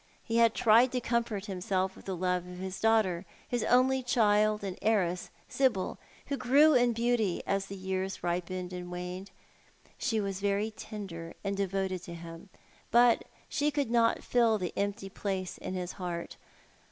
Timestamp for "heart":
15.91-16.35